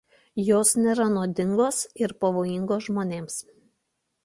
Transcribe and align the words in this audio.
Jos 0.45 0.71
nėra 0.85 1.05
nuodingos 1.17 1.83
ir 2.05 2.17
pavojingos 2.25 2.89
žmonėms. 2.91 3.39